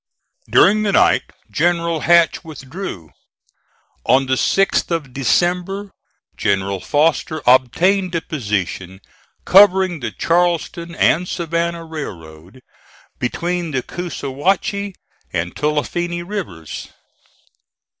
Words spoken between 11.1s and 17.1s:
Savannah Railroad, between the Coosawhatchie and Tulifinny rivers.